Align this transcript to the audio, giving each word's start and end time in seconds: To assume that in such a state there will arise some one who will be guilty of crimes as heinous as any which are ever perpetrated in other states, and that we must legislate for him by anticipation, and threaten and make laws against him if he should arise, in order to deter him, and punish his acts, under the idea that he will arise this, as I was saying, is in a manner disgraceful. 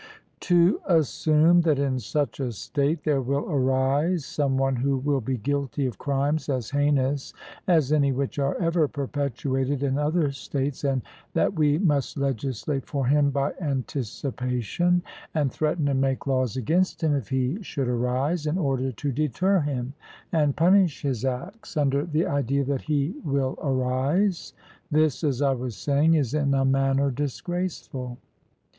To 0.39 0.81
assume 0.87 1.61
that 1.61 1.77
in 1.77 1.99
such 1.99 2.39
a 2.39 2.51
state 2.53 3.03
there 3.03 3.21
will 3.21 3.47
arise 3.47 4.25
some 4.25 4.57
one 4.57 4.77
who 4.77 4.97
will 4.97 5.21
be 5.21 5.37
guilty 5.37 5.85
of 5.85 5.99
crimes 5.99 6.49
as 6.49 6.71
heinous 6.71 7.33
as 7.67 7.93
any 7.93 8.11
which 8.11 8.39
are 8.39 8.57
ever 8.59 8.87
perpetrated 8.87 9.83
in 9.83 9.99
other 9.99 10.31
states, 10.31 10.83
and 10.83 11.03
that 11.35 11.53
we 11.53 11.77
must 11.77 12.17
legislate 12.17 12.87
for 12.87 13.05
him 13.05 13.29
by 13.29 13.53
anticipation, 13.61 15.03
and 15.35 15.51
threaten 15.51 15.87
and 15.87 16.01
make 16.01 16.25
laws 16.25 16.57
against 16.57 17.03
him 17.03 17.13
if 17.13 17.29
he 17.29 17.61
should 17.61 17.87
arise, 17.87 18.47
in 18.47 18.57
order 18.57 18.91
to 18.93 19.11
deter 19.11 19.59
him, 19.59 19.93
and 20.31 20.55
punish 20.55 21.03
his 21.03 21.23
acts, 21.23 21.77
under 21.77 22.07
the 22.07 22.25
idea 22.25 22.63
that 22.63 22.81
he 22.81 23.13
will 23.23 23.55
arise 23.61 24.53
this, 24.89 25.23
as 25.23 25.43
I 25.43 25.53
was 25.53 25.75
saying, 25.75 26.15
is 26.15 26.33
in 26.33 26.55
a 26.55 26.65
manner 26.65 27.11
disgraceful. 27.11 28.17